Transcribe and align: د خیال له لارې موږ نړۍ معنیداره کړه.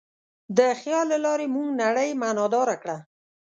د 0.57 0.59
خیال 0.81 1.05
له 1.13 1.17
لارې 1.25 1.45
موږ 1.55 1.67
نړۍ 1.81 2.09
معنیداره 2.21 2.75
کړه. 2.81 2.97